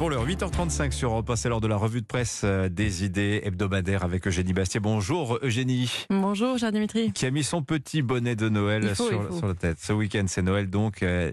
Pour 0.00 0.08
l'heure 0.08 0.26
8h35 0.26 0.92
sur 0.92 1.10
Europe 1.10 1.28
1, 1.28 1.36
c'est 1.36 1.50
l'heure 1.50 1.60
de 1.60 1.66
la 1.66 1.76
revue 1.76 2.00
de 2.00 2.06
presse 2.06 2.40
euh, 2.44 2.70
des 2.70 3.04
idées 3.04 3.42
hebdomadaires 3.44 4.02
avec 4.02 4.26
Eugénie 4.26 4.54
Bastier. 4.54 4.80
Bonjour 4.80 5.38
Eugénie. 5.42 6.06
Bonjour 6.08 6.56
cher 6.56 6.72
Dimitri. 6.72 7.12
Qui 7.12 7.26
a 7.26 7.30
mis 7.30 7.44
son 7.44 7.62
petit 7.62 8.00
bonnet 8.00 8.34
de 8.34 8.48
Noël 8.48 8.94
faut, 8.94 9.08
sur, 9.10 9.36
sur, 9.36 9.46
la 9.46 9.54
tête. 9.54 9.78
Ce 9.78 9.92
week-end 9.92 10.24
c'est 10.26 10.40
Noël 10.40 10.70
donc, 10.70 11.02
euh, 11.02 11.32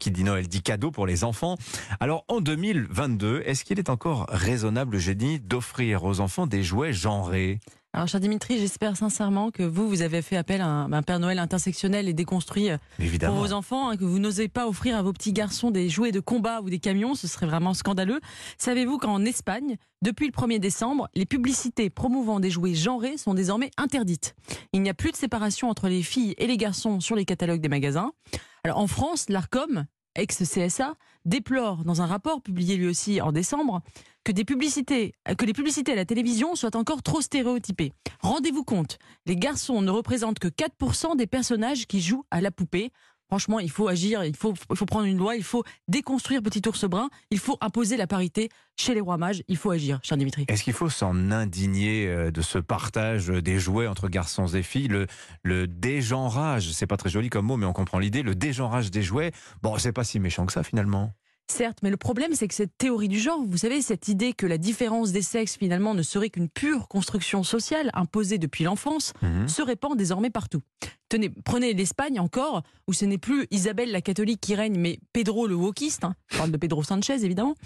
qui 0.00 0.10
dit 0.10 0.24
Noël 0.24 0.48
dit 0.48 0.60
cadeau 0.60 0.90
pour 0.90 1.06
les 1.06 1.22
enfants. 1.22 1.54
Alors 2.00 2.24
en 2.26 2.40
2022, 2.40 3.42
est-ce 3.44 3.62
qu'il 3.62 3.78
est 3.78 3.90
encore 3.90 4.26
raisonnable 4.28 4.96
Eugénie 4.96 5.38
d'offrir 5.38 6.02
aux 6.02 6.18
enfants 6.18 6.48
des 6.48 6.64
jouets 6.64 6.92
genrés? 6.92 7.60
Alors, 7.92 8.06
cher 8.06 8.20
Dimitri, 8.20 8.56
j'espère 8.56 8.96
sincèrement 8.96 9.50
que 9.50 9.64
vous, 9.64 9.88
vous 9.88 10.02
avez 10.02 10.22
fait 10.22 10.36
appel 10.36 10.60
à 10.60 10.66
un, 10.66 11.02
Père 11.02 11.18
Noël 11.18 11.40
intersectionnel 11.40 12.08
et 12.08 12.12
déconstruit 12.12 12.70
euh, 12.70 12.78
Évidemment. 13.00 13.34
pour 13.34 13.46
vos 13.46 13.52
enfants, 13.52 13.88
hein, 13.88 13.96
que 13.96 14.04
vous 14.04 14.20
n'osez 14.20 14.46
pas 14.46 14.68
offrir 14.68 14.96
à 14.96 15.02
vos 15.02 15.12
petits 15.12 15.32
garçons 15.32 15.72
des 15.72 15.88
jouets 15.88 16.12
de 16.12 16.20
combat 16.20 16.60
ou 16.60 16.70
des 16.70 16.78
camions, 16.78 17.16
ce 17.16 17.26
serait 17.26 17.46
vraiment 17.46 17.74
scandaleux. 17.74 18.20
Savez-vous 18.58 18.98
qu'en 18.98 19.24
Espagne, 19.24 19.76
depuis 20.02 20.26
le 20.26 20.32
1er 20.32 20.60
décembre, 20.60 21.08
les 21.16 21.26
publicités 21.26 21.90
promouvant 21.90 22.38
des 22.38 22.50
jouets 22.50 22.74
genrés 22.74 23.16
sont 23.16 23.34
désormais 23.34 23.72
interdites? 23.76 24.36
Il 24.72 24.82
n'y 24.82 24.90
a 24.90 24.94
plus 24.94 25.10
de 25.10 25.16
séparation 25.16 25.68
entre 25.68 25.88
les 25.88 26.04
filles 26.04 26.36
et 26.38 26.46
les 26.46 26.56
garçons 26.56 27.00
sur 27.00 27.16
les 27.16 27.24
catalogues 27.24 27.60
des 27.60 27.68
magasins. 27.68 28.12
Alors, 28.62 28.78
en 28.78 28.86
France, 28.86 29.28
l'ARCOM, 29.28 29.86
ex-CSA, 30.14 30.94
déplore 31.24 31.84
dans 31.84 32.02
un 32.02 32.06
rapport 32.06 32.42
publié 32.42 32.76
lui 32.76 32.86
aussi 32.86 33.20
en 33.20 33.32
décembre 33.32 33.82
que, 34.24 34.32
les 34.32 34.44
publicités 34.44 35.12
à 35.92 35.94
la 35.94 36.04
télévision 36.04 36.54
soient 36.54 36.76
encore 36.76 37.02
trop 37.02 37.20
stéréotypées. 37.20 37.92
Rendez-vous 38.20 38.64
compte, 38.64 38.98
les 39.26 39.36
garçons 39.36 39.82
ne 39.82 39.90
représentent 39.90 40.38
que 40.38 40.48
4% 40.48 41.16
des 41.16 41.26
personnages 41.26 41.86
qui 41.86 42.00
jouent 42.00 42.24
à 42.30 42.40
la 42.40 42.50
poupée. 42.50 42.92
Franchement, 43.30 43.60
il 43.60 43.70
faut 43.70 43.86
agir, 43.86 44.24
il 44.24 44.34
faut, 44.34 44.54
il 44.70 44.76
faut 44.76 44.86
prendre 44.86 45.04
une 45.06 45.16
loi, 45.16 45.36
il 45.36 45.44
faut 45.44 45.62
déconstruire 45.86 46.42
Petit 46.42 46.62
Ours 46.66 46.84
Brun, 46.86 47.08
il 47.30 47.38
faut 47.38 47.56
imposer 47.60 47.96
la 47.96 48.08
parité 48.08 48.48
chez 48.76 48.92
les 48.92 49.00
rois 49.00 49.18
mages, 49.18 49.44
il 49.46 49.56
faut 49.56 49.70
agir, 49.70 50.00
cher 50.02 50.18
Dimitri. 50.18 50.46
Est-ce 50.48 50.64
qu'il 50.64 50.72
faut 50.72 50.88
s'en 50.90 51.30
indigner 51.30 52.08
euh, 52.08 52.32
de 52.32 52.42
ce 52.42 52.58
partage 52.58 53.28
des 53.28 53.60
jouets 53.60 53.86
entre 53.86 54.08
garçons 54.08 54.48
et 54.48 54.64
filles 54.64 54.88
Le, 54.88 55.06
le 55.44 55.68
dégenrage, 55.68 56.72
c'est 56.72 56.88
pas 56.88 56.96
très 56.96 57.08
joli 57.08 57.30
comme 57.30 57.46
mot, 57.46 57.56
mais 57.56 57.66
on 57.66 57.72
comprend 57.72 58.00
l'idée, 58.00 58.22
le 58.22 58.34
dégenrage 58.34 58.90
des 58.90 59.02
jouets, 59.02 59.30
bon, 59.62 59.78
c'est 59.78 59.92
pas 59.92 60.02
si 60.02 60.18
méchant 60.18 60.44
que 60.44 60.52
ça 60.52 60.64
finalement. 60.64 61.12
Certes, 61.48 61.78
mais 61.82 61.90
le 61.90 61.96
problème, 61.96 62.32
c'est 62.34 62.46
que 62.46 62.54
cette 62.54 62.78
théorie 62.78 63.08
du 63.08 63.18
genre, 63.18 63.40
vous 63.44 63.56
savez, 63.58 63.82
cette 63.82 64.06
idée 64.06 64.32
que 64.34 64.46
la 64.46 64.56
différence 64.56 65.10
des 65.10 65.22
sexes, 65.22 65.56
finalement, 65.56 65.94
ne 65.94 66.02
serait 66.02 66.30
qu'une 66.30 66.48
pure 66.48 66.86
construction 66.86 67.42
sociale 67.42 67.90
imposée 67.92 68.38
depuis 68.38 68.62
l'enfance, 68.64 69.12
Mhm. 69.22 69.48
se 69.48 69.60
répand 69.62 69.96
désormais 69.96 70.30
partout. 70.30 70.62
Tenez, 71.10 71.28
prenez 71.28 71.74
l'Espagne 71.74 72.20
encore, 72.20 72.62
où 72.86 72.92
ce 72.92 73.04
n'est 73.04 73.18
plus 73.18 73.46
Isabelle 73.50 73.90
la 73.90 74.00
catholique 74.00 74.40
qui 74.40 74.54
règne, 74.54 74.78
mais 74.78 75.00
Pedro 75.12 75.48
le 75.48 75.56
wokiste, 75.56 76.04
hein, 76.04 76.14
je 76.28 76.38
parle 76.38 76.52
de 76.52 76.56
Pedro 76.56 76.84
Sanchez 76.84 77.24
évidemment, 77.24 77.56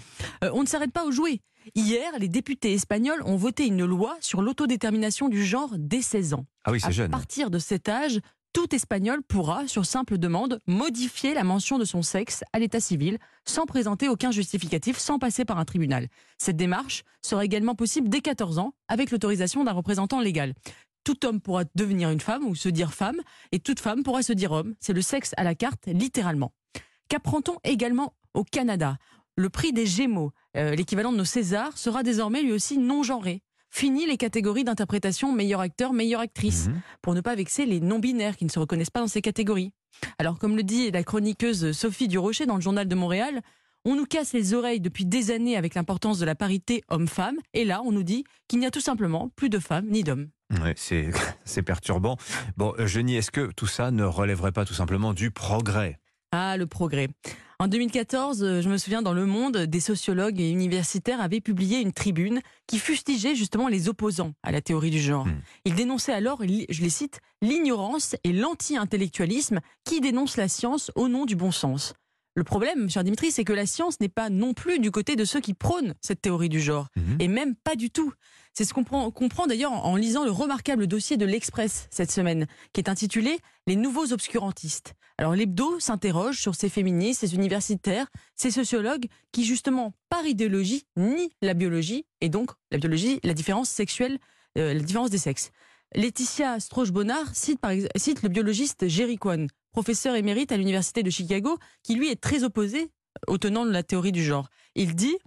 Euh, 0.43 0.49
on 0.53 0.63
ne 0.63 0.67
s'arrête 0.67 0.91
pas 0.91 1.05
aux 1.05 1.11
jouets. 1.11 1.41
Hier, 1.75 2.11
les 2.19 2.27
députés 2.27 2.73
espagnols 2.73 3.21
ont 3.23 3.35
voté 3.37 3.67
une 3.67 3.85
loi 3.85 4.17
sur 4.19 4.41
l'autodétermination 4.41 5.29
du 5.29 5.45
genre 5.45 5.69
dès 5.77 6.01
16 6.01 6.33
ans. 6.33 6.45
Ah 6.63 6.71
oui, 6.71 6.79
À 6.81 6.87
c'est 6.87 6.93
jeune. 6.93 7.11
partir 7.11 7.51
de 7.51 7.59
cet 7.59 7.87
âge, 7.87 8.19
tout 8.51 8.73
Espagnol 8.73 9.21
pourra, 9.21 9.67
sur 9.67 9.85
simple 9.85 10.17
demande, 10.17 10.59
modifier 10.65 11.33
la 11.33 11.43
mention 11.43 11.77
de 11.77 11.83
son 11.85 12.01
sexe 12.01 12.43
à 12.53 12.59
l'état 12.59 12.79
civil, 12.79 13.17
sans 13.45 13.65
présenter 13.65 14.07
aucun 14.07 14.31
justificatif, 14.31 14.97
sans 14.97 15.19
passer 15.19 15.43
par 15.43 15.59
un 15.59 15.65
tribunal. 15.65 16.07
Cette 16.37 16.55
démarche 16.55 17.03
sera 17.21 17.43
également 17.43 17.75
possible 17.75 18.07
dès 18.07 18.21
14 18.21 18.57
ans, 18.59 18.73
avec 18.87 19.11
l'autorisation 19.11 19.65
d'un 19.65 19.73
représentant 19.73 20.21
légal. 20.21 20.53
Tout 21.05 21.25
homme 21.25 21.39
pourra 21.39 21.63
devenir 21.75 22.09
une 22.09 22.19
femme 22.19 22.43
ou 22.45 22.55
se 22.55 22.67
dire 22.67 22.93
femme, 22.93 23.21
et 23.53 23.59
toute 23.59 23.79
femme 23.79 24.03
pourra 24.03 24.23
se 24.23 24.33
dire 24.33 24.51
homme. 24.51 24.75
C'est 24.81 24.91
le 24.91 25.01
sexe 25.01 25.31
à 25.37 25.43
la 25.45 25.55
carte, 25.55 25.85
littéralement. 25.87 26.51
Qu'apprend-on 27.07 27.57
également 27.63 28.13
au 28.33 28.43
Canada? 28.43 28.97
Le 29.37 29.49
prix 29.49 29.71
des 29.71 29.85
Gémeaux, 29.85 30.31
euh, 30.57 30.75
l'équivalent 30.75 31.11
de 31.11 31.17
nos 31.17 31.25
Césars, 31.25 31.77
sera 31.77 32.03
désormais 32.03 32.41
lui 32.41 32.51
aussi 32.51 32.77
non 32.77 33.03
genré. 33.03 33.41
Fini 33.69 34.05
les 34.05 34.17
catégories 34.17 34.63
d'interprétation 34.63 35.31
meilleur 35.33 35.59
acteur, 35.59 35.91
meilleure 35.93 36.21
actrice 36.21 36.67
Mhm. 36.67 36.81
pour 37.01 37.13
ne 37.13 37.21
pas 37.21 37.35
vexer 37.35 37.65
les 37.65 37.81
non-binaires 37.81 38.37
qui 38.37 38.45
ne 38.45 38.49
se 38.49 38.57
reconnaissent 38.59 38.89
pas 38.89 39.01
dans 39.01 39.07
ces 39.07 39.21
catégories. 39.21 39.73
Alors, 40.17 40.39
comme 40.39 40.55
le 40.55 40.63
dit 40.63 40.89
la 40.91 41.03
chroniqueuse 41.03 41.71
Sophie 41.73 42.07
Durocher 42.07 42.45
dans 42.45 42.55
le 42.55 42.61
Journal 42.61 42.87
de 42.87 42.95
Montréal, 42.95 43.41
on 43.83 43.95
nous 43.95 44.05
casse 44.05 44.33
les 44.33 44.53
oreilles 44.53 44.79
depuis 44.79 45.05
des 45.05 45.29
années 45.29 45.57
avec 45.57 45.75
l'importance 45.75 46.17
de 46.17 46.25
la 46.25 46.33
parité 46.35 46.83
homme-femme, 46.89 47.37
et 47.53 47.65
là, 47.65 47.81
on 47.83 47.91
nous 47.91 48.03
dit 48.03 48.23
qu'il 48.47 48.59
n'y 48.59 48.65
a 48.65 48.71
tout 48.71 48.79
simplement 48.81 49.29
plus 49.35 49.49
de 49.49 49.59
femmes 49.59 49.87
ni 49.89 50.03
d'hommes. 50.03 50.29
Ouais, 50.51 50.75
c'est 51.45 51.63
perturbant. 51.63 52.17
Bon, 52.57 52.73
Eugénie, 52.77 53.15
est-ce 53.15 53.31
que 53.31 53.51
tout 53.55 53.67
ça 53.67 53.91
ne 53.91 54.03
relèverait 54.03 54.51
pas 54.51 54.65
tout 54.65 54.73
simplement 54.73 55.13
du 55.13 55.31
progrès? 55.31 55.99
Ah, 56.31 56.57
le 56.57 56.67
progrès. 56.67 57.07
En 57.59 57.67
2014, 57.67 58.43
euh, 58.43 58.61
je 58.61 58.67
me 58.67 58.77
souviens, 58.77 59.01
dans 59.01 59.13
Le 59.13 59.25
Monde, 59.25 59.57
des 59.57 59.79
sociologues 59.79 60.41
et 60.41 60.49
universitaires 60.49 61.21
avaient 61.21 61.39
publié 61.39 61.79
une 61.79 61.93
tribune 61.93 62.41
qui 62.67 62.79
fustigeait 62.79 63.35
justement 63.35 63.69
les 63.69 63.87
opposants 63.87 64.33
à 64.43 64.51
la 64.51 64.61
théorie 64.61 64.89
du 64.89 64.99
genre. 64.99 65.25
Hmm. 65.25 65.39
Ils 65.63 65.75
dénonçaient 65.75 66.11
alors, 66.11 66.41
je 66.43 66.81
les 66.81 66.89
cite, 66.89 67.21
l'ignorance 67.41 68.17
et 68.25 68.33
l'anti-intellectualisme 68.33 69.61
qui 69.85 70.01
dénoncent 70.01 70.35
la 70.35 70.49
science 70.49 70.91
au 70.95 71.07
nom 71.07 71.25
du 71.25 71.37
bon 71.37 71.51
sens. 71.51 71.93
Le 72.37 72.43
problème, 72.43 72.89
cher 72.89 73.03
Dimitri, 73.05 73.31
c'est 73.31 73.45
que 73.45 73.53
la 73.53 73.65
science 73.65 73.99
n'est 74.01 74.09
pas 74.09 74.29
non 74.29 74.53
plus 74.53 74.79
du 74.79 74.91
côté 74.91 75.15
de 75.15 75.23
ceux 75.23 75.39
qui 75.39 75.53
prônent 75.53 75.93
cette 76.01 76.21
théorie 76.21 76.49
du 76.49 76.59
genre. 76.59 76.89
Mhm. 76.97 77.17
Et 77.21 77.27
même 77.29 77.55
pas 77.55 77.75
du 77.77 77.89
tout. 77.89 78.11
C'est 78.53 78.65
ce 78.65 78.73
qu'on 78.73 78.83
prend- 78.83 79.09
comprend 79.09 79.47
d'ailleurs 79.47 79.71
en 79.71 79.83
en 79.93 79.95
lisant 79.95 80.25
le 80.25 80.31
remarquable 80.31 80.85
dossier 80.87 81.15
de 81.15 81.25
l'Express 81.25 81.87
cette 81.91 82.11
semaine, 82.11 82.45
qui 82.73 82.81
est 82.81 82.89
intitulé 82.89 83.37
Les 83.67 83.75
nouveaux 83.77 84.11
obscurantistes. 84.11 84.93
Alors 85.17 85.33
l'hebdo 85.33 85.79
s'interroge 85.79 86.37
sur 86.41 86.55
ces 86.55 86.67
féministes, 86.67 87.21
ces 87.21 87.35
universitaires, 87.35 88.07
ces 88.35 88.51
sociologues 88.51 89.05
qui 89.31 89.45
justement, 89.45 89.93
par 90.09 90.25
idéologie, 90.25 90.83
nient 90.97 91.29
la 91.41 91.53
biologie, 91.53 92.05
et 92.19 92.27
donc 92.27 92.51
la 92.71 92.77
biologie, 92.79 93.21
la 93.23 93.33
différence 93.33 93.69
sexuelle, 93.69 94.19
euh, 94.57 94.73
la 94.73 94.79
différence 94.81 95.09
des 95.09 95.17
sexes. 95.17 95.51
Laetitia 95.93 96.59
Strauch-Bonnard 96.59 97.33
cite, 97.33 97.59
par 97.61 97.71
cite 97.95 98.23
le 98.23 98.29
biologiste 98.29 98.87
Jerry 98.89 99.17
Kwan, 99.17 99.47
professeur 99.75 100.15
émérite 100.15 100.53
à 100.53 100.57
l'université 100.57 101.03
de 101.03 101.09
Chicago, 101.09 101.59
qui 101.83 101.95
lui 101.95 102.09
est 102.09 102.21
très 102.21 102.45
opposé 102.45 102.91
au 103.27 103.37
tenant 103.37 103.65
de 103.65 103.71
la 103.71 103.83
théorie 103.83 104.13
du 104.13 104.23
genre. 104.23 104.47
Il 104.73 104.95
dit 104.95 105.17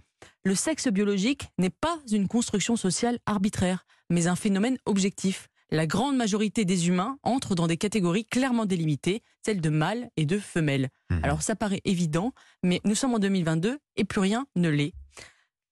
le 0.42 0.54
sexe 0.54 0.88
biologique 0.88 1.48
n'est 1.58 1.68
pas 1.68 1.98
une 2.10 2.28
construction 2.28 2.74
sociale 2.74 3.18
arbitraire, 3.26 3.84
mais 4.08 4.26
un 4.26 4.36
phénomène 4.36 4.78
objectif. 4.86 5.48
La 5.70 5.86
grande 5.86 6.16
majorité 6.16 6.64
des 6.64 6.88
humains 6.88 7.18
entrent 7.24 7.54
dans 7.54 7.66
des 7.66 7.76
catégories 7.76 8.24
clairement 8.24 8.64
délimitées, 8.64 9.22
celles 9.44 9.60
de 9.60 9.68
mâles 9.68 10.08
et 10.16 10.24
de 10.24 10.38
femelles. 10.38 10.88
Mhm. 11.10 11.24
Alors 11.24 11.42
ça 11.42 11.54
paraît 11.54 11.82
évident, 11.84 12.32
mais 12.62 12.80
nous 12.86 12.94
sommes 12.94 13.12
en 13.12 13.18
2022 13.18 13.78
et 13.96 14.04
plus 14.04 14.20
rien 14.20 14.46
ne 14.56 14.70
l'est. 14.70 14.94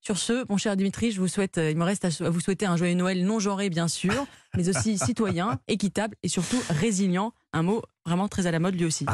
Sur 0.03 0.19
ce, 0.19 0.45
mon 0.51 0.59
cher 0.59 0.77
Dimitri, 0.77 1.13
je 1.13 1.21
vous 1.21 1.29
souhaite, 1.29 1.57
euh, 1.57 1.71
il 1.71 1.79
me 1.79 1.85
reste 1.85 2.05
à 2.05 2.27
à 2.27 2.29
vous 2.29 2.41
souhaiter 2.41 2.67
un 2.67 2.77
joyeux 2.77 2.95
Noël 2.95 3.25
non 3.25 3.41
genré 3.41 3.71
bien 3.71 3.89
sûr, 3.89 4.27
mais 4.55 4.69
aussi 4.69 4.99
citoyen, 4.99 5.59
équitable 5.67 6.15
et 6.23 6.29
surtout 6.29 6.63
résilient. 6.69 7.33
Un 7.55 7.63
mot 7.63 7.81
vraiment 8.07 8.29
très 8.29 8.47
à 8.47 8.51
la 8.51 8.59
mode 8.59 8.77
lui 8.77 8.85
aussi. 8.85 9.07